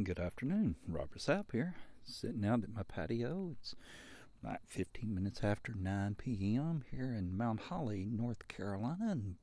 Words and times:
Good 0.00 0.18
afternoon. 0.18 0.76
Robert 0.88 1.18
Sapp 1.18 1.52
here, 1.52 1.74
sitting 2.02 2.46
out 2.46 2.64
at 2.64 2.72
my 2.74 2.82
patio. 2.82 3.54
It's 3.60 3.76
like 4.42 4.60
15 4.66 5.14
minutes 5.14 5.40
after 5.44 5.74
9 5.78 6.14
p.m. 6.14 6.82
here 6.90 7.12
in 7.12 7.36
Mount 7.36 7.60
Holly, 7.60 8.08
North 8.10 8.48
Carolina, 8.48 9.10
and 9.10 9.34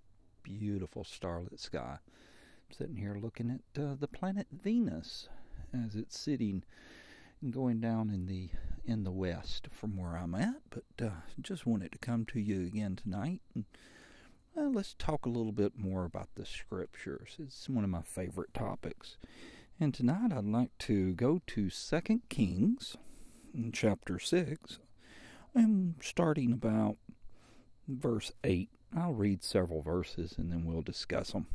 beautiful 0.41 1.03
starlit 1.03 1.59
sky. 1.59 1.99
I'm 1.99 2.75
sitting 2.75 2.95
here 2.95 3.15
looking 3.21 3.51
at 3.51 3.81
uh, 3.81 3.93
the 3.99 4.07
planet 4.07 4.47
Venus 4.51 5.29
as 5.71 5.93
it's 5.93 6.19
sitting 6.19 6.63
and 7.43 7.53
going 7.53 7.79
down 7.79 8.09
in 8.09 8.25
the 8.25 8.49
in 8.83 9.03
the 9.03 9.11
west 9.11 9.67
from 9.71 9.97
where 9.97 10.17
I'm 10.17 10.33
at. 10.33 10.61
But 10.71 11.05
uh, 11.05 11.11
just 11.39 11.67
wanted 11.67 11.91
to 11.91 11.99
come 11.99 12.25
to 12.25 12.39
you 12.39 12.65
again 12.65 12.95
tonight 12.95 13.41
and 13.53 13.65
uh, 14.57 14.63
let's 14.63 14.95
talk 14.97 15.27
a 15.27 15.29
little 15.29 15.51
bit 15.51 15.77
more 15.77 16.05
about 16.05 16.29
the 16.33 16.45
scriptures. 16.45 17.37
It's 17.37 17.69
one 17.69 17.83
of 17.83 17.91
my 17.91 18.01
favorite 18.01 18.55
topics. 18.55 19.17
And 19.81 19.93
tonight 19.93 20.33
I'd 20.33 20.43
like 20.43 20.77
to 20.79 21.13
go 21.13 21.39
to 21.47 21.69
2 21.69 22.21
Kings, 22.27 22.97
mm, 23.55 23.71
chapter 23.71 24.19
6. 24.19 24.79
I'm 25.55 25.95
starting 26.01 26.51
about 26.51 26.97
verse 27.87 28.33
8. 28.43 28.69
I'll 28.93 29.13
read 29.13 29.41
several 29.41 29.81
verses 29.81 30.35
and 30.37 30.51
then 30.51 30.65
we'll 30.65 30.81
discuss 30.81 31.31
them. 31.31 31.47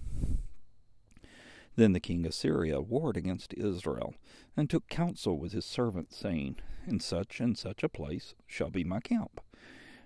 Then 1.77 1.92
the 1.92 2.01
king 2.01 2.24
of 2.24 2.32
Syria 2.32 2.80
warred 2.80 3.18
against 3.18 3.52
Israel, 3.52 4.15
and 4.56 4.70
took 4.70 4.88
counsel 4.88 5.37
with 5.37 5.52
his 5.52 5.66
servants, 5.66 6.16
saying, 6.16 6.56
In 6.87 7.01
such 7.01 7.41
and 7.41 7.59
such 7.59 7.82
a 7.82 7.91
place 7.91 8.34
shall 8.46 8.70
be 8.70 8.84
my 8.84 9.01
camp. 9.01 9.43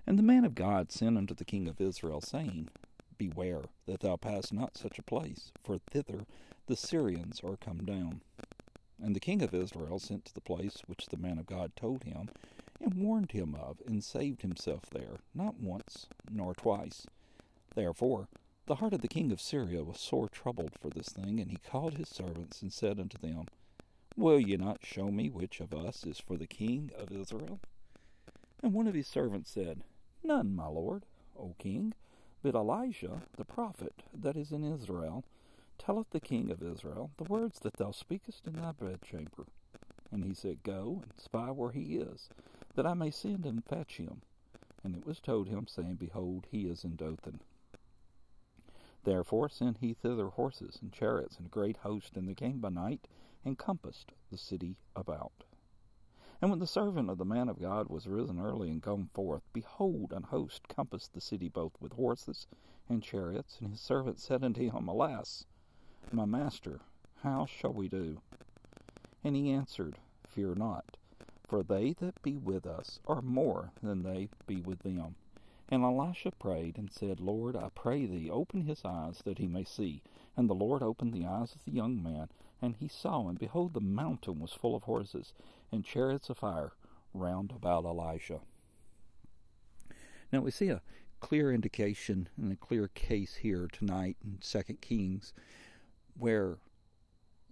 And 0.09 0.19
the 0.19 0.25
man 0.25 0.45
of 0.45 0.57
God 0.57 0.91
sent 0.91 1.17
unto 1.17 1.35
the 1.35 1.45
king 1.45 1.69
of 1.69 1.81
Israel, 1.81 2.21
saying, 2.21 2.71
Beware 3.17 3.67
that 3.87 4.01
thou 4.01 4.17
pass 4.17 4.51
not 4.51 4.77
such 4.77 4.99
a 4.99 5.05
place, 5.05 5.53
for 5.63 5.79
thither 5.79 6.25
the 6.69 6.77
Syrians 6.77 7.41
are 7.43 7.57
come 7.57 7.85
down. 7.85 8.21
And 9.03 9.17
the 9.17 9.21
king 9.21 9.43
of 9.43 9.55
Israel 9.55 9.99
sent 9.99 10.27
to 10.27 10.35
the 10.35 10.41
place 10.41 10.83
which 10.87 11.07
the 11.07 11.17
man 11.17 11.39
of 11.39 11.47
God 11.47 11.75
told 11.75 12.05
him, 12.05 12.29
and 12.81 12.95
warned 12.95 13.33
him 13.33 13.55
of, 13.55 13.83
and 13.87 14.05
saved 14.05 14.43
himself 14.43 14.83
there, 14.93 15.17
not 15.35 15.59
once 15.59 16.07
nor 16.31 16.55
twice. 16.55 17.07
Therefore 17.75 18.29
the 18.67 18.77
heart 18.77 18.93
of 18.93 19.01
the 19.01 19.09
king 19.09 19.33
of 19.33 19.41
Syria 19.41 19.83
was 19.83 19.99
sore 19.99 20.29
troubled 20.29 20.73
for 20.79 20.91
this 20.91 21.09
thing, 21.09 21.41
and 21.41 21.51
he 21.51 21.57
called 21.57 21.95
his 21.95 22.11
servants, 22.11 22.61
and 22.61 22.71
said 22.71 23.01
unto 23.01 23.17
them, 23.17 23.47
Will 24.15 24.39
ye 24.39 24.59
not 24.59 24.85
show 24.85 25.11
me 25.11 25.31
which 25.31 25.61
of 25.61 25.73
us 25.73 26.05
is 26.05 26.21
for 26.21 26.37
the 26.37 26.47
king 26.47 26.91
of 26.99 27.11
Israel? 27.11 27.61
And 28.63 28.75
one 28.75 28.87
of 28.87 28.93
his 28.93 29.07
servants 29.07 29.51
said, 29.51 29.85
None, 30.23 30.55
my 30.55 30.67
lord, 30.67 31.05
O 31.39 31.55
king, 31.59 31.95
but 32.43 32.55
Elijah 32.55 33.23
the 33.39 33.47
prophet 33.47 34.03
that 34.13 34.37
is 34.37 34.53
in 34.53 34.63
Israel 34.63 35.25
telleth 35.79 36.11
the 36.11 36.21
king 36.21 36.51
of 36.51 36.63
Israel 36.63 37.11
the 37.17 37.25
words 37.25 37.61
that 37.61 37.77
thou 37.77 37.91
speakest 37.91 38.47
in 38.47 38.55
thy 38.55 38.73
bedchamber. 38.73 39.47
And 40.11 40.25
he 40.25 40.35
said, 40.35 40.63
Go 40.63 41.03
and 41.03 41.13
spy 41.21 41.51
where 41.51 41.71
he 41.71 41.97
is, 41.97 42.29
that 42.75 42.87
I 42.87 42.95
may 42.95 43.11
send 43.11 43.47
and 43.47 43.65
fetch 43.65 43.97
him. 43.97 44.23
And 44.83 44.95
it 44.95 45.07
was 45.07 45.21
told 45.21 45.49
him, 45.49 45.67
saying, 45.67 45.97
Behold, 45.97 46.47
he 46.51 46.67
is 46.67 46.85
in 46.85 46.97
Dothan. 46.97 47.41
Therefore 49.05 49.49
sent 49.49 49.79
he 49.79 49.95
thither 49.95 50.29
horses 50.29 50.79
and 50.83 50.93
chariots 50.93 51.37
and 51.39 51.47
a 51.47 51.51
great 51.51 51.79
host, 51.79 52.17
and 52.17 52.29
they 52.29 52.35
came 52.35 52.59
by 52.61 52.69
night 52.69 53.07
and 53.45 53.57
compassed 53.57 54.13
the 54.31 54.39
city 54.39 54.77
about. 54.97 55.45
And 56.41 56.51
when 56.51 56.61
the 56.61 56.67
servant 56.67 57.11
of 57.11 57.19
the 57.19 57.25
man 57.25 57.49
of 57.49 57.61
God 57.61 57.89
was 57.89 58.07
risen 58.07 58.39
early 58.39 58.71
and 58.71 58.81
gone 58.81 59.09
forth, 59.13 59.43
behold, 59.53 60.13
an 60.13 60.25
host 60.25 60.69
compassed 60.69 61.13
the 61.13 61.21
city 61.21 61.49
both 61.49 61.73
with 61.81 61.95
horses 61.95 62.47
and 62.89 63.03
chariots. 63.03 63.59
And 63.61 63.71
his 63.71 63.81
servant 63.81 64.21
said 64.21 64.45
unto 64.45 64.71
him, 64.71 64.89
Alas, 64.89 65.47
my 66.13 66.25
master, 66.25 66.81
how 67.23 67.47
shall 67.47 67.73
we 67.73 67.89
do? 67.89 68.21
And 69.25 69.35
he 69.35 69.51
answered, 69.51 69.97
Fear 70.27 70.55
not, 70.57 70.97
for 71.47 71.63
they 71.63 71.93
that 72.01 72.23
be 72.23 72.37
with 72.37 72.67
us 72.67 73.01
are 73.07 73.23
more 73.23 73.73
than 73.83 74.03
they 74.03 74.29
be 74.47 74.61
with 74.61 74.81
them. 74.81 75.17
And 75.69 75.83
Elisha 75.83 76.31
prayed 76.39 76.79
and 76.79 76.91
said, 76.91 77.21
Lord, 77.21 77.57
I 77.57 77.69
pray 77.75 78.07
thee, 78.07 78.31
open 78.31 78.63
his 78.63 78.83
eyes 78.85 79.23
that 79.25 79.39
he 79.39 79.47
may 79.47 79.65
see. 79.65 80.03
And 80.37 80.49
the 80.49 80.55
Lord 80.55 80.83
opened 80.83 81.13
the 81.13 81.27
eyes 81.27 81.55
of 81.55 81.65
the 81.65 81.73
young 81.73 82.03
man, 82.03 82.29
and 82.63 82.77
he 82.77 82.89
saw, 82.89 83.29
and 83.29 83.39
behold, 83.39 83.75
the 83.75 83.81
mountain 83.81 84.41
was 84.41 84.53
full 84.53 84.75
of 84.75 84.85
horses 84.85 85.33
and 85.71 85.85
chariots 85.85 86.31
of 86.31 86.39
fire 86.39 86.73
round 87.13 87.51
about 87.51 87.85
Elisha. 87.85 88.41
Now 90.33 90.41
we 90.41 90.51
see 90.51 90.69
a 90.69 90.83
clear 91.21 91.53
indication 91.53 92.29
and 92.37 92.53
a 92.53 92.57
clear 92.57 92.89
case 92.89 93.37
here 93.37 93.69
tonight 93.71 94.17
in 94.25 94.39
Second 94.41 94.81
Kings 94.81 95.33
where 96.19 96.59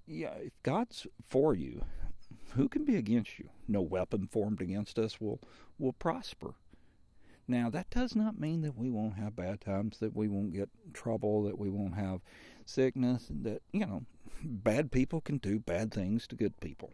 yeah, 0.06 0.34
if 0.34 0.53
God's 0.62 1.06
for 1.27 1.54
you, 1.54 1.84
who 2.54 2.69
can 2.69 2.84
be 2.84 2.97
against 2.97 3.38
you? 3.38 3.49
No 3.66 3.82
weapon 3.82 4.28
formed 4.31 4.60
against 4.60 4.99
us 4.99 5.21
will 5.21 5.41
will 5.78 5.93
prosper. 5.93 6.54
Now 7.49 7.71
that 7.71 7.91
does 7.91 8.15
not 8.15 8.41
mean 8.41 8.62
that 8.62 8.76
we 8.76 8.91
won't 8.91 9.16
have 9.16 9.37
bad 9.37 9.60
times, 9.60 9.99
that 9.99 10.16
we 10.16 10.28
won't 10.28 10.53
get 10.53 10.69
trouble, 10.93 11.44
that 11.44 11.59
we 11.59 11.69
won't 11.69 11.94
have 11.94 12.21
sickness, 12.65 13.26
that 13.43 13.62
you 13.72 13.87
know, 13.87 14.05
bad 14.43 14.91
people 14.91 15.21
can 15.21 15.38
do 15.38 15.59
bad 15.59 15.93
things 15.93 16.26
to 16.28 16.37
good 16.37 16.59
people. 16.60 16.93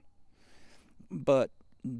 But 1.10 1.50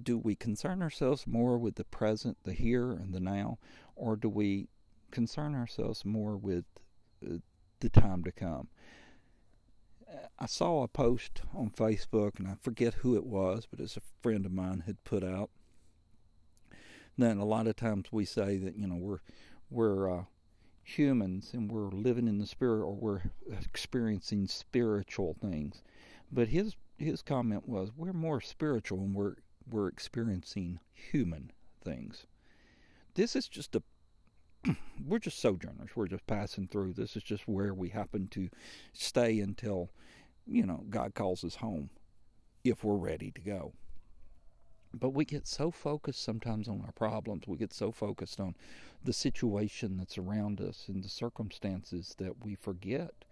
do 0.03 0.16
we 0.16 0.34
concern 0.34 0.81
ourselves 0.82 1.27
more 1.27 1.59
with 1.59 1.75
the 1.75 1.84
present, 1.84 2.38
the 2.44 2.53
here 2.53 2.93
and 2.93 3.12
the 3.12 3.21
now, 3.21 3.59
or 3.97 4.16
do 4.16 4.28
we 4.28 4.69
concern 5.11 5.55
ourselves 5.55 6.05
more 6.05 6.37
with 6.37 6.65
uh, 7.27 7.37
the 7.81 7.88
time 7.88 8.22
to 8.25 8.32
come? 8.32 8.69
I 10.39 10.47
saw 10.47 10.83
a 10.83 10.89
post 10.89 11.43
on 11.55 11.71
Facebook, 11.71 12.39
and 12.39 12.49
I 12.49 12.55
forget 12.61 12.95
who 12.95 13.17
it 13.17 13.25
was, 13.25 13.67
but 13.71 13.81
it's 13.81 13.97
a 13.97 14.03
friend 14.23 14.45
of 14.45 14.53
mine 14.53 14.84
had 14.87 15.05
put 15.05 15.23
out. 15.23 15.50
That 17.19 17.37
a 17.37 17.45
lot 17.45 17.67
of 17.67 17.77
times 17.77 18.11
we 18.11 18.25
say 18.25 18.56
that 18.59 18.77
you 18.77 18.87
know 18.87 18.97
we're 18.97 19.21
we're 19.71 20.11
uh, 20.11 20.25
humans 20.83 21.50
and 21.53 21.71
we're 21.71 21.91
living 21.91 22.27
in 22.27 22.39
the 22.39 22.47
spirit 22.47 22.84
or 22.84 22.95
we're 22.95 23.23
experiencing 23.50 24.49
spiritual 24.49 25.34
things, 25.41 25.83
but 26.31 26.49
his 26.49 26.77
his 26.99 27.23
comment 27.23 27.69
was 27.69 27.91
we're 27.97 28.12
more 28.12 28.41
spiritual 28.41 29.00
and 29.00 29.15
we're 29.15 29.37
we're 29.71 29.89
experiencing 29.89 30.81
human 30.93 31.53
things. 31.83 32.27
This 33.15 33.37
is 33.37 33.49
just 33.49 33.77
a 33.77 33.83
we're 35.06 35.19
just 35.19 35.41
sojourners. 35.41 35.91
We're 35.95 36.09
just 36.09 36.27
passing 36.27 36.69
through. 36.69 36.95
This 36.95 37.17
is 37.17 37.23
just 37.23 37.49
where 37.49 37.75
we 37.75 37.89
happen 37.89 38.28
to 38.28 38.49
stay 38.93 39.41
until, 39.41 39.91
you 40.47 40.65
know, 40.67 40.84
God 40.91 41.15
calls 41.15 41.45
us 41.45 41.56
home 41.56 41.91
if 42.65 42.84
we're 42.84 42.97
ready 42.97 43.31
to 43.33 43.41
go. 43.41 43.73
But 44.95 45.11
we 45.11 45.25
get 45.25 45.47
so 45.47 45.71
focused 45.71 46.23
sometimes 46.23 46.69
on 46.69 46.83
our 46.84 46.93
problems. 46.93 47.47
We 47.47 47.56
get 47.56 47.73
so 47.73 47.93
focused 47.93 48.41
on 48.41 48.55
the 49.03 49.12
situation 49.12 49.97
that's 49.97 50.19
around 50.19 50.61
us 50.61 50.84
and 50.89 51.03
the 51.03 51.09
circumstances 51.09 52.15
that 52.19 52.44
we 52.44 52.55
forget 52.55 53.25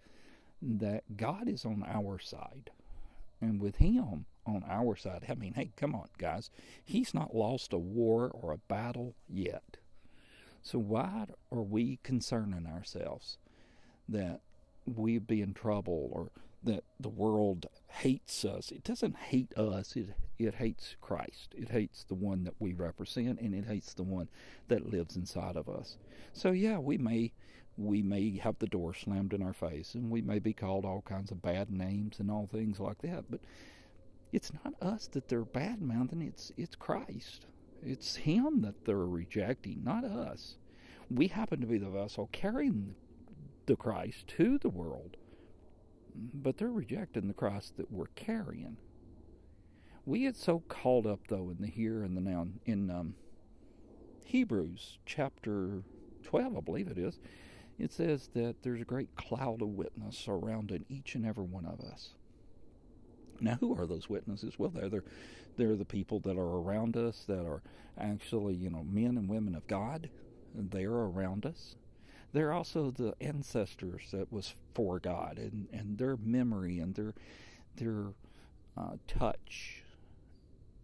that 0.61 1.17
God 1.17 1.47
is 1.47 1.65
on 1.65 1.83
our 1.87 2.19
side. 2.19 2.71
And 3.39 3.61
with 3.61 3.77
Him 3.77 4.25
on 4.45 4.63
our 4.67 4.95
side, 4.95 5.25
I 5.29 5.35
mean, 5.35 5.53
hey, 5.53 5.71
come 5.75 5.93
on, 5.93 6.07
guys. 6.17 6.49
He's 6.83 7.13
not 7.13 7.35
lost 7.35 7.73
a 7.73 7.77
war 7.77 8.31
or 8.33 8.51
a 8.51 8.57
battle 8.57 9.15
yet. 9.29 9.77
So 10.61 10.79
why 10.79 11.25
are 11.51 11.61
we 11.61 11.99
concerning 12.03 12.67
ourselves 12.67 13.37
that 14.07 14.41
we'd 14.85 15.27
be 15.27 15.41
in 15.41 15.53
trouble 15.53 16.09
or 16.11 16.29
that 16.63 16.83
the 16.99 17.09
world 17.09 17.65
hates 17.87 18.45
us? 18.45 18.71
It 18.71 18.83
doesn't 18.83 19.15
hate 19.15 19.57
us. 19.57 19.95
It 19.95 20.13
it 20.37 20.55
hates 20.55 20.95
Christ. 21.01 21.53
It 21.55 21.69
hates 21.69 22.03
the 22.03 22.15
one 22.15 22.43
that 22.45 22.55
we 22.59 22.73
represent, 22.73 23.39
and 23.39 23.53
it 23.53 23.65
hates 23.65 23.93
the 23.93 24.03
one 24.03 24.27
that 24.67 24.89
lives 24.89 25.15
inside 25.15 25.55
of 25.55 25.69
us. 25.69 25.97
So 26.33 26.51
yeah, 26.51 26.77
we 26.79 26.97
may 26.97 27.31
we 27.77 28.01
may 28.01 28.37
have 28.37 28.59
the 28.59 28.67
door 28.67 28.93
slammed 28.93 29.33
in 29.33 29.41
our 29.41 29.53
face, 29.53 29.95
and 29.95 30.09
we 30.09 30.21
may 30.21 30.39
be 30.39 30.53
called 30.53 30.85
all 30.85 31.01
kinds 31.01 31.31
of 31.31 31.41
bad 31.41 31.71
names 31.71 32.19
and 32.19 32.29
all 32.29 32.47
things 32.47 32.79
like 32.79 32.99
that. 32.99 33.25
But 33.29 33.41
it's 34.31 34.51
not 34.63 34.73
us 34.81 35.07
that 35.07 35.27
they're 35.27 35.45
bad 35.45 35.81
mouthing. 35.81 36.21
It's 36.21 36.51
it's 36.57 36.75
Christ. 36.75 37.45
It's 37.83 38.17
Him 38.17 38.61
that 38.61 38.85
they're 38.85 38.97
rejecting, 38.97 39.83
not 39.83 40.03
us. 40.03 40.57
We 41.09 41.27
happen 41.27 41.59
to 41.61 41.67
be 41.67 41.77
the 41.77 41.89
vessel 41.89 42.29
carrying 42.31 42.95
the 43.65 43.75
Christ 43.75 44.27
to 44.37 44.57
the 44.57 44.69
world, 44.69 45.17
but 46.15 46.57
they're 46.57 46.71
rejecting 46.71 47.27
the 47.27 47.33
Christ 47.33 47.77
that 47.77 47.91
we're 47.91 48.07
carrying. 48.15 48.77
We 50.05 50.21
get 50.21 50.35
so 50.35 50.63
caught 50.67 51.05
up, 51.05 51.27
though, 51.27 51.49
in 51.49 51.57
the 51.59 51.67
here 51.67 52.03
and 52.03 52.17
the 52.17 52.21
now. 52.21 52.47
In 52.65 52.89
um, 52.89 53.15
Hebrews 54.23 54.97
chapter 55.05 55.83
12, 56.23 56.57
I 56.57 56.61
believe 56.61 56.87
it 56.87 56.97
is, 56.97 57.19
it 57.77 57.91
says 57.91 58.29
that 58.33 58.63
there's 58.63 58.81
a 58.81 58.85
great 58.85 59.15
cloud 59.15 59.61
of 59.61 59.69
witness 59.69 60.17
surrounding 60.17 60.85
each 60.89 61.15
and 61.15 61.25
every 61.25 61.43
one 61.43 61.65
of 61.65 61.79
us. 61.81 62.13
Now, 63.41 63.57
who 63.59 63.77
are 63.77 63.87
those 63.87 64.09
witnesses? 64.09 64.57
Well, 64.57 64.69
they're, 64.69 64.89
they're, 64.89 65.03
they're 65.57 65.75
the 65.75 65.85
people 65.85 66.19
that 66.21 66.37
are 66.37 66.59
around 66.59 66.95
us 66.95 67.23
that 67.27 67.45
are 67.45 67.61
actually, 67.99 68.53
you 68.53 68.69
know, 68.69 68.85
men 68.89 69.17
and 69.17 69.27
women 69.27 69.55
of 69.55 69.67
God. 69.67 70.09
They're 70.53 70.91
around 70.91 71.45
us. 71.45 71.75
They're 72.33 72.53
also 72.53 72.91
the 72.91 73.13
ancestors 73.19 74.03
that 74.11 74.31
was 74.31 74.53
for 74.73 74.99
God 74.99 75.37
and, 75.37 75.67
and 75.73 75.97
their 75.97 76.17
memory 76.17 76.79
and 76.79 76.95
their 76.95 77.13
their 77.77 78.13
uh, 78.77 78.95
touch 79.07 79.83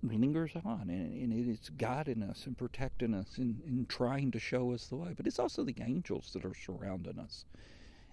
lingers 0.03 0.51
on 0.63 0.89
and, 0.89 1.11
and 1.21 1.33
it 1.33 1.49
is 1.49 1.69
guiding 1.77 2.21
us 2.21 2.45
and 2.45 2.57
protecting 2.57 3.13
us 3.13 3.37
and, 3.37 3.61
and 3.65 3.89
trying 3.89 4.31
to 4.31 4.39
show 4.39 4.71
us 4.71 4.87
the 4.87 4.95
way. 4.95 5.13
But 5.15 5.27
it's 5.27 5.39
also 5.39 5.63
the 5.63 5.75
angels 5.81 6.31
that 6.33 6.45
are 6.45 6.53
surrounding 6.53 7.19
us. 7.19 7.45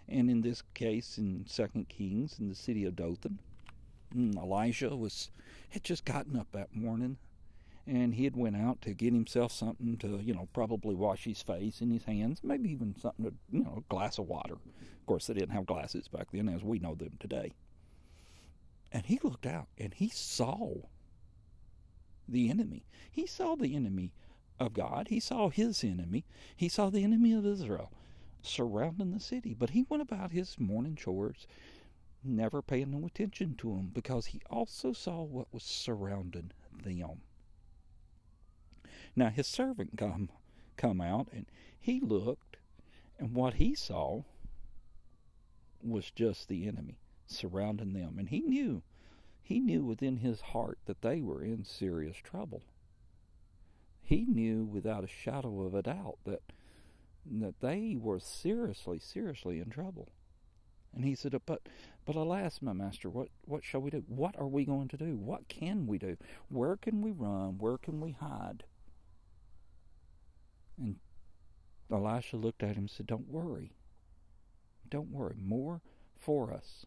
And 0.08 0.30
in 0.30 0.40
this 0.40 0.62
case, 0.74 1.18
in 1.18 1.44
Second 1.46 1.88
Kings, 1.88 2.38
in 2.38 2.48
the 2.48 2.54
city 2.54 2.84
of 2.84 2.96
Dothan, 2.96 3.38
Mm, 4.16 4.36
Elijah 4.36 4.94
was 4.96 5.30
had 5.70 5.82
just 5.82 6.04
gotten 6.04 6.36
up 6.36 6.46
that 6.52 6.74
morning, 6.74 7.16
and 7.86 8.14
he 8.14 8.24
had 8.24 8.36
went 8.36 8.56
out 8.56 8.80
to 8.82 8.94
get 8.94 9.12
himself 9.12 9.52
something 9.52 9.96
to, 9.98 10.20
you 10.22 10.32
know, 10.32 10.48
probably 10.52 10.94
wash 10.94 11.24
his 11.24 11.42
face 11.42 11.80
and 11.80 11.92
his 11.92 12.04
hands, 12.04 12.40
maybe 12.42 12.70
even 12.70 12.94
something 13.00 13.24
to, 13.24 13.32
you 13.50 13.64
know, 13.64 13.82
a 13.84 13.92
glass 13.92 14.18
of 14.18 14.28
water. 14.28 14.54
Of 14.54 15.06
course, 15.06 15.26
they 15.26 15.34
didn't 15.34 15.50
have 15.50 15.66
glasses 15.66 16.08
back 16.08 16.28
then, 16.32 16.48
as 16.48 16.62
we 16.62 16.78
know 16.78 16.94
them 16.94 17.16
today. 17.18 17.52
And 18.92 19.04
he 19.06 19.18
looked 19.22 19.46
out 19.46 19.66
and 19.76 19.92
he 19.92 20.08
saw 20.08 20.74
the 22.28 22.48
enemy. 22.48 22.86
He 23.10 23.26
saw 23.26 23.56
the 23.56 23.74
enemy 23.74 24.12
of 24.60 24.72
God. 24.72 25.08
He 25.08 25.18
saw 25.20 25.50
his 25.50 25.82
enemy. 25.82 26.24
He 26.56 26.68
saw 26.68 26.90
the 26.90 27.02
enemy 27.02 27.32
of 27.34 27.44
Israel 27.44 27.90
surrounding 28.42 29.12
the 29.12 29.20
city. 29.20 29.52
But 29.52 29.70
he 29.70 29.84
went 29.88 30.02
about 30.02 30.30
his 30.30 30.58
morning 30.58 30.96
chores, 30.96 31.46
never 32.24 32.62
paying 32.62 32.90
no 32.90 33.06
attention 33.06 33.54
to 33.56 33.74
him 33.74 33.90
because 33.92 34.26
he 34.26 34.40
also 34.50 34.92
saw 34.92 35.22
what 35.22 35.52
was 35.52 35.62
surrounding 35.62 36.52
them. 36.82 37.20
Now 39.16 39.28
his 39.28 39.46
servant 39.46 39.96
come 39.96 40.30
come 40.76 41.00
out 41.00 41.28
and 41.32 41.46
he 41.78 42.00
looked, 42.00 42.56
and 43.18 43.34
what 43.34 43.54
he 43.54 43.74
saw 43.74 44.22
was 45.82 46.10
just 46.10 46.48
the 46.48 46.66
enemy 46.66 46.98
surrounding 47.26 47.92
them, 47.92 48.18
and 48.18 48.28
he 48.28 48.40
knew 48.40 48.82
he 49.42 49.60
knew 49.60 49.84
within 49.84 50.16
his 50.16 50.40
heart 50.40 50.78
that 50.86 51.02
they 51.02 51.20
were 51.20 51.42
in 51.44 51.64
serious 51.64 52.16
trouble. 52.16 52.62
He 54.00 54.24
knew 54.24 54.64
without 54.64 55.04
a 55.04 55.08
shadow 55.08 55.62
of 55.62 55.74
a 55.74 55.82
doubt 55.82 56.18
that 56.24 56.42
that 57.26 57.60
they 57.60 57.96
were 57.98 58.20
seriously, 58.20 58.98
seriously 58.98 59.58
in 59.60 59.70
trouble. 59.70 60.13
And 60.94 61.04
he 61.04 61.14
said, 61.14 61.34
But 61.44 61.62
but 62.04 62.16
alas, 62.16 62.60
my 62.60 62.72
master, 62.72 63.08
what, 63.08 63.28
what 63.46 63.64
shall 63.64 63.80
we 63.80 63.90
do? 63.90 64.04
What 64.06 64.38
are 64.38 64.46
we 64.46 64.64
going 64.64 64.88
to 64.88 64.96
do? 64.96 65.16
What 65.16 65.48
can 65.48 65.86
we 65.86 65.98
do? 65.98 66.16
Where 66.48 66.76
can 66.76 67.00
we 67.00 67.12
run? 67.12 67.56
Where 67.58 67.78
can 67.78 68.00
we 68.00 68.12
hide? 68.12 68.64
And 70.78 70.96
Elisha 71.90 72.36
looked 72.36 72.62
at 72.62 72.76
him 72.76 72.84
and 72.84 72.90
said, 72.90 73.06
Don't 73.06 73.28
worry. 73.28 73.72
Don't 74.88 75.10
worry. 75.10 75.36
More 75.42 75.80
for 76.18 76.52
us 76.52 76.84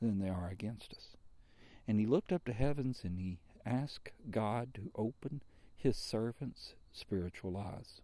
than 0.00 0.20
they 0.20 0.28
are 0.28 0.48
against 0.48 0.92
us. 0.92 1.16
And 1.88 1.98
he 1.98 2.06
looked 2.06 2.32
up 2.32 2.44
to 2.44 2.52
heavens 2.52 3.00
and 3.02 3.18
he 3.18 3.40
asked 3.66 4.12
God 4.30 4.74
to 4.74 4.92
open 4.94 5.42
his 5.76 5.96
servant's 5.96 6.74
spiritual 6.92 7.56
eyes. 7.56 8.00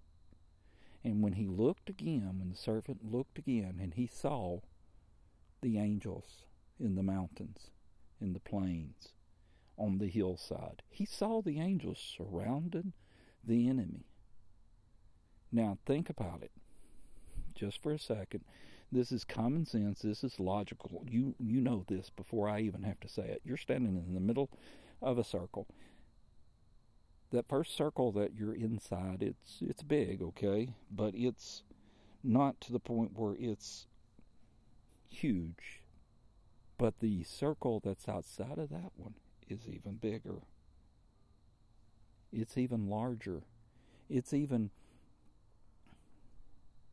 And 1.04 1.22
when 1.22 1.34
he 1.34 1.46
looked 1.46 1.88
again, 1.88 2.38
when 2.38 2.50
the 2.50 2.56
servant 2.56 3.12
looked 3.12 3.38
again, 3.38 3.78
and 3.80 3.94
he 3.94 4.08
saw 4.08 4.60
the 5.60 5.78
angels 5.78 6.44
in 6.78 6.94
the 6.94 7.02
mountains, 7.02 7.70
in 8.20 8.32
the 8.32 8.40
plains, 8.40 9.08
on 9.76 9.98
the 9.98 10.08
hillside, 10.08 10.82
he 10.88 11.04
saw 11.04 11.40
the 11.40 11.60
angels 11.60 11.98
surrounding 12.16 12.92
the 13.44 13.68
enemy. 13.68 14.06
Now 15.50 15.78
think 15.86 16.10
about 16.10 16.42
it 16.42 16.50
just 17.54 17.82
for 17.82 17.92
a 17.92 17.98
second. 17.98 18.44
This 18.90 19.12
is 19.12 19.24
common 19.24 19.66
sense. 19.66 20.00
This 20.00 20.24
is 20.24 20.40
logical. 20.40 21.04
You 21.10 21.34
you 21.38 21.60
know 21.60 21.84
this 21.88 22.10
before 22.10 22.48
I 22.48 22.60
even 22.60 22.84
have 22.84 23.00
to 23.00 23.08
say 23.08 23.24
it. 23.24 23.42
You're 23.44 23.56
standing 23.56 23.96
in 23.96 24.14
the 24.14 24.20
middle 24.20 24.50
of 25.02 25.18
a 25.18 25.24
circle. 25.24 25.66
That 27.30 27.48
first 27.48 27.76
circle 27.76 28.10
that 28.12 28.34
you're 28.34 28.54
inside, 28.54 29.22
it's 29.22 29.58
it's 29.60 29.82
big, 29.82 30.22
okay, 30.22 30.74
but 30.90 31.14
it's 31.14 31.64
not 32.24 32.60
to 32.62 32.72
the 32.72 32.80
point 32.80 33.12
where 33.14 33.36
it's 33.38 33.86
huge. 35.08 35.82
But 36.76 37.00
the 37.00 37.24
circle 37.24 37.80
that's 37.84 38.08
outside 38.08 38.58
of 38.58 38.70
that 38.70 38.92
one 38.96 39.14
is 39.48 39.68
even 39.68 39.94
bigger. 39.94 40.36
It's 42.32 42.56
even 42.56 42.88
larger. 42.88 43.42
It's 44.08 44.32
even 44.32 44.70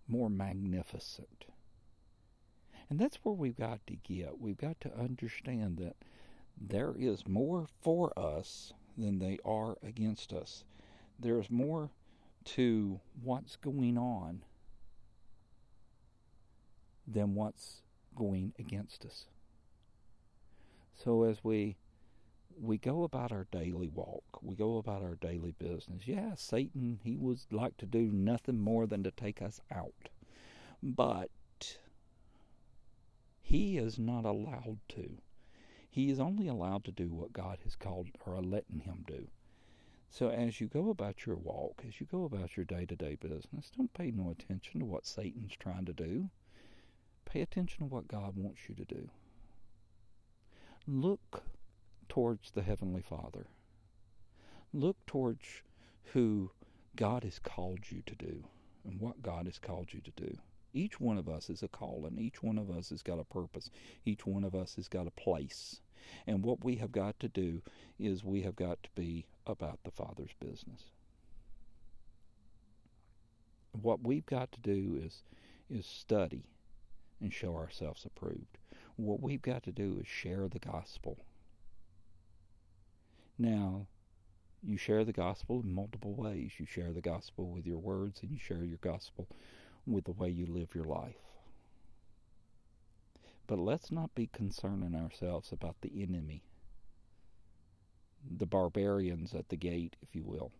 more 0.07 0.29
magnificent. 0.29 1.45
And 2.89 2.99
that's 2.99 3.17
where 3.23 3.33
we've 3.33 3.57
got 3.57 3.85
to 3.87 3.95
get. 3.95 4.39
We've 4.39 4.57
got 4.57 4.79
to 4.81 4.97
understand 4.97 5.77
that 5.77 5.95
there 6.59 6.93
is 6.97 7.27
more 7.27 7.67
for 7.81 8.17
us 8.17 8.73
than 8.97 9.19
they 9.19 9.39
are 9.43 9.77
against 9.83 10.31
us. 10.31 10.63
There's 11.19 11.49
more 11.49 11.89
to 12.45 12.99
what's 13.21 13.55
going 13.55 13.97
on 13.97 14.43
than 17.07 17.35
what's 17.35 17.81
going 18.15 18.53
against 18.57 19.05
us. 19.05 19.25
So 20.95 21.23
as 21.23 21.43
we 21.43 21.77
we 22.61 22.77
go 22.77 23.03
about 23.03 23.31
our 23.33 23.47
daily 23.51 23.89
walk, 23.89 24.23
we 24.41 24.55
go 24.55 24.77
about 24.77 25.01
our 25.01 25.15
daily 25.15 25.51
business. 25.59 26.07
Yeah, 26.07 26.35
Satan, 26.35 26.99
he 27.03 27.17
would 27.17 27.39
like 27.51 27.75
to 27.77 27.85
do 27.85 28.11
nothing 28.11 28.59
more 28.59 28.87
than 28.87 29.03
to 29.03 29.11
take 29.11 29.41
us 29.41 29.59
out. 29.69 30.09
But 30.81 31.29
he 33.41 33.77
is 33.77 33.99
not 33.99 34.25
allowed 34.25 34.79
to. 34.89 35.17
He 35.89 36.09
is 36.09 36.19
only 36.19 36.47
allowed 36.47 36.83
to 36.85 36.91
do 36.91 37.13
what 37.13 37.33
God 37.33 37.59
has 37.63 37.75
called 37.75 38.07
or 38.25 38.41
letting 38.41 38.79
him 38.79 39.03
do. 39.07 39.27
So 40.09 40.29
as 40.29 40.61
you 40.61 40.67
go 40.67 40.89
about 40.89 41.25
your 41.25 41.35
walk, 41.35 41.83
as 41.87 41.99
you 41.99 42.07
go 42.09 42.23
about 42.23 42.55
your 42.55 42.65
day 42.65 42.85
to 42.85 42.95
day 42.95 43.15
business, 43.15 43.71
don't 43.75 43.93
pay 43.93 44.11
no 44.11 44.29
attention 44.29 44.79
to 44.79 44.85
what 44.85 45.05
Satan's 45.05 45.55
trying 45.57 45.85
to 45.85 45.93
do. 45.93 46.29
Pay 47.25 47.41
attention 47.41 47.79
to 47.79 47.93
what 47.93 48.07
God 48.07 48.33
wants 48.35 48.61
you 48.69 48.75
to 48.75 48.85
do. 48.85 49.09
Look 50.87 51.43
towards 52.07 52.51
the 52.51 52.61
Heavenly 52.61 53.01
Father. 53.01 53.47
Look 54.71 54.97
towards 55.05 55.43
who 56.13 56.51
God 56.95 57.23
has 57.23 57.39
called 57.39 57.79
you 57.89 58.01
to 58.05 58.15
do 58.15 58.45
and 58.85 58.99
what 58.99 59.21
God 59.21 59.45
has 59.45 59.59
called 59.59 59.93
you 59.93 60.01
to 60.01 60.11
do. 60.11 60.37
Each 60.73 60.99
one 60.99 61.17
of 61.17 61.27
us 61.29 61.49
is 61.49 61.63
a 61.63 61.67
calling. 61.67 62.17
Each 62.19 62.43
one 62.43 62.57
of 62.57 62.69
us 62.69 62.89
has 62.89 63.01
got 63.01 63.19
a 63.19 63.23
purpose. 63.23 63.69
Each 64.05 64.25
one 64.25 64.43
of 64.43 64.53
us 64.53 64.75
has 64.75 64.87
got 64.87 65.07
a 65.07 65.11
place. 65.11 65.81
And 66.27 66.43
what 66.43 66.63
we 66.63 66.75
have 66.75 66.91
got 66.91 67.19
to 67.21 67.27
do 67.27 67.61
is 67.97 68.23
we 68.23 68.41
have 68.41 68.55
got 68.55 68.83
to 68.83 68.89
be 68.93 69.25
about 69.47 69.79
the 69.83 69.91
Father's 69.91 70.33
business. 70.39 70.83
What 73.71 74.03
we've 74.03 74.25
got 74.25 74.51
to 74.51 74.59
do 74.59 74.99
is 75.01 75.23
is 75.67 75.85
study 75.85 76.43
and 77.21 77.33
show 77.33 77.55
ourselves 77.55 78.05
approved. 78.05 78.57
What 78.97 79.21
we've 79.21 79.41
got 79.41 79.63
to 79.63 79.71
do 79.71 79.97
is 80.01 80.07
share 80.07 80.47
the 80.47 80.59
gospel. 80.59 81.17
Now, 83.37 83.87
you 84.63 84.77
share 84.77 85.03
the 85.03 85.13
gospel 85.13 85.61
in 85.61 85.73
multiple 85.73 86.13
ways. 86.13 86.53
You 86.57 86.65
share 86.65 86.91
the 86.91 87.01
gospel 87.01 87.49
with 87.49 87.65
your 87.65 87.77
words 87.77 88.21
and 88.21 88.31
you 88.31 88.39
share 88.39 88.63
your 88.63 88.79
gospel 88.81 89.27
with 89.85 90.05
the 90.05 90.11
way 90.11 90.29
you 90.29 90.45
live 90.45 90.73
your 90.73 90.85
life. 90.85 91.15
But 93.47 93.59
let's 93.59 93.91
not 93.91 94.15
be 94.15 94.27
concerning 94.27 94.95
ourselves 94.95 95.51
about 95.51 95.75
the 95.81 96.01
enemy, 96.01 96.41
the 98.27 98.47
barbarians 98.47 99.35
at 99.35 99.49
the 99.49 99.57
gate, 99.57 99.97
if 100.01 100.15
you 100.15 100.23
will. 100.23 100.51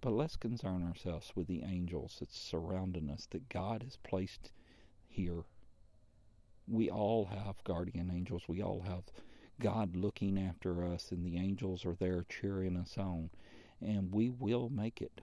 But 0.00 0.12
let's 0.12 0.36
concern 0.36 0.86
ourselves 0.86 1.32
with 1.34 1.48
the 1.48 1.62
angels 1.64 2.18
that's 2.20 2.38
surrounding 2.38 3.10
us, 3.10 3.26
that 3.32 3.48
God 3.48 3.82
has 3.82 3.96
placed 3.96 4.52
here. 5.10 5.42
We 6.66 6.90
all 6.90 7.26
have 7.26 7.62
guardian 7.64 8.10
angels. 8.10 8.44
We 8.48 8.62
all 8.62 8.82
have 8.82 9.04
God 9.60 9.96
looking 9.96 10.38
after 10.38 10.84
us, 10.84 11.10
and 11.10 11.24
the 11.24 11.36
angels 11.36 11.84
are 11.84 11.96
there 11.96 12.24
cheering 12.28 12.76
us 12.76 12.96
on. 12.96 13.30
And 13.80 14.12
we 14.12 14.30
will 14.30 14.70
make 14.70 15.02
it 15.02 15.20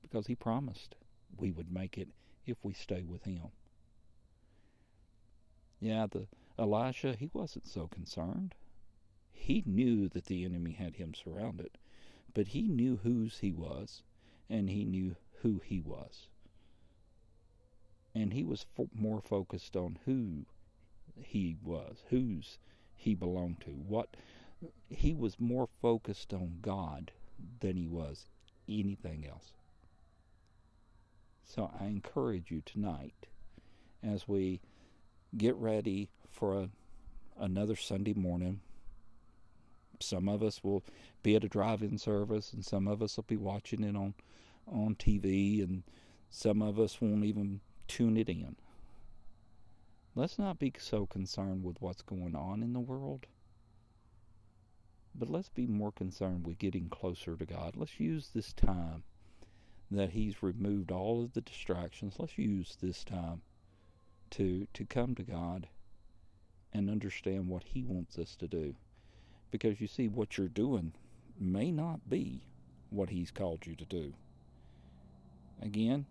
because 0.00 0.26
He 0.26 0.34
promised 0.34 0.96
we 1.36 1.50
would 1.50 1.72
make 1.72 1.96
it 1.96 2.08
if 2.46 2.56
we 2.62 2.74
stay 2.74 3.02
with 3.02 3.24
him. 3.24 3.48
Yeah, 5.78 6.06
the 6.10 6.26
Elisha, 6.58 7.14
he 7.14 7.30
wasn't 7.32 7.66
so 7.66 7.86
concerned. 7.88 8.54
He 9.32 9.62
knew 9.64 10.08
that 10.08 10.26
the 10.26 10.44
enemy 10.44 10.72
had 10.72 10.96
him 10.96 11.14
surrounded, 11.14 11.78
but 12.34 12.48
he 12.48 12.68
knew 12.68 12.96
whose 12.96 13.38
he 13.38 13.52
was, 13.52 14.02
and 14.48 14.68
he 14.68 14.84
knew 14.84 15.16
who 15.42 15.60
he 15.64 15.80
was. 15.80 16.28
And 18.14 18.32
he 18.32 18.44
was 18.44 18.62
fo- 18.62 18.90
more 18.94 19.20
focused 19.20 19.76
on 19.76 19.98
who 20.04 20.46
he 21.16 21.56
was, 21.62 22.04
whose 22.10 22.58
he 22.94 23.14
belonged 23.14 23.60
to. 23.62 23.70
What 23.70 24.16
he 24.88 25.14
was 25.14 25.40
more 25.40 25.68
focused 25.80 26.34
on 26.34 26.58
God 26.60 27.12
than 27.60 27.76
he 27.76 27.86
was 27.86 28.26
anything 28.68 29.26
else. 29.26 29.52
So 31.44 31.70
I 31.80 31.86
encourage 31.86 32.50
you 32.50 32.62
tonight 32.64 33.26
as 34.02 34.28
we 34.28 34.60
get 35.36 35.56
ready 35.56 36.08
for 36.30 36.58
a, 36.58 36.68
another 37.38 37.76
Sunday 37.76 38.14
morning. 38.14 38.60
Some 40.00 40.28
of 40.28 40.42
us 40.42 40.62
will 40.62 40.82
be 41.22 41.36
at 41.36 41.44
a 41.44 41.48
drive-in 41.48 41.98
service, 41.98 42.52
and 42.52 42.64
some 42.64 42.88
of 42.88 43.02
us 43.02 43.16
will 43.16 43.24
be 43.24 43.36
watching 43.36 43.82
it 43.84 43.96
on 43.96 44.14
on 44.66 44.94
TV, 44.94 45.62
and 45.62 45.82
some 46.30 46.62
of 46.62 46.78
us 46.78 47.00
won't 47.00 47.24
even 47.24 47.60
tune 47.90 48.16
it 48.16 48.28
in. 48.28 48.54
Let's 50.14 50.38
not 50.38 50.60
be 50.60 50.72
so 50.78 51.06
concerned 51.06 51.64
with 51.64 51.80
what's 51.80 52.02
going 52.02 52.36
on 52.36 52.62
in 52.62 52.72
the 52.72 52.78
world, 52.80 53.26
but 55.12 55.28
let's 55.28 55.48
be 55.48 55.66
more 55.66 55.90
concerned 55.90 56.46
with 56.46 56.58
getting 56.58 56.88
closer 56.88 57.36
to 57.36 57.44
God. 57.44 57.74
Let's 57.76 57.98
use 57.98 58.28
this 58.32 58.52
time 58.52 59.02
that 59.90 60.10
He's 60.10 60.40
removed 60.40 60.92
all 60.92 61.24
of 61.24 61.32
the 61.32 61.40
distractions. 61.40 62.14
Let's 62.18 62.38
use 62.38 62.76
this 62.80 63.02
time 63.02 63.42
to 64.30 64.68
to 64.72 64.84
come 64.84 65.16
to 65.16 65.24
God 65.24 65.66
and 66.72 66.88
understand 66.88 67.48
what 67.48 67.64
He 67.64 67.82
wants 67.82 68.18
us 68.18 68.36
to 68.36 68.46
do. 68.46 68.76
Because 69.50 69.80
you 69.80 69.88
see, 69.88 70.06
what 70.06 70.38
you're 70.38 70.46
doing 70.46 70.92
may 71.40 71.72
not 71.72 72.08
be 72.08 72.44
what 72.90 73.10
He's 73.10 73.32
called 73.32 73.66
you 73.66 73.74
to 73.74 73.84
do. 73.84 74.14
Again, 75.60 76.06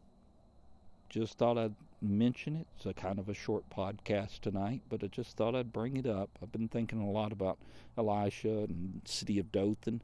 just 1.10 1.38
thought 1.38 1.58
I'd 1.58 1.76
mention 2.02 2.56
it. 2.56 2.68
It's 2.78 2.86
a 2.86 2.94
kind 2.94 3.20
of 3.20 3.30
a 3.30 3.34
short 3.34 3.64
podcast 3.70 4.40
tonight, 4.42 4.82
but 4.90 5.04
I 5.04 5.08
just 5.08 5.36
thought 5.36 5.56
I'd 5.56 5.74
bring 5.74 5.98
it 5.98 6.06
up. 6.06 6.30
I've 6.42 6.52
been 6.52 6.68
thinking 6.68 7.02
a 7.02 7.10
lot 7.10 7.32
about 7.32 7.58
Elisha 7.98 8.50
and 8.50 9.02
city 9.06 9.40
of 9.40 9.52
Dothan. 9.52 10.02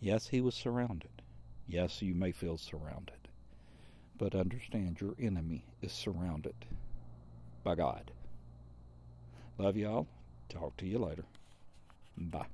Yes, 0.00 0.28
he 0.28 0.40
was 0.40 0.54
surrounded. 0.54 1.10
Yes, 1.66 2.02
you 2.02 2.14
may 2.14 2.32
feel 2.32 2.58
surrounded. 2.58 3.14
But 4.18 4.34
understand 4.34 5.00
your 5.00 5.14
enemy 5.18 5.64
is 5.82 5.92
surrounded 5.92 6.54
by 7.64 7.74
God. 7.74 8.10
Love 9.58 9.76
y'all. 9.76 10.06
Talk 10.48 10.76
to 10.78 10.86
you 10.86 10.98
later. 10.98 11.24
Bye. 12.16 12.46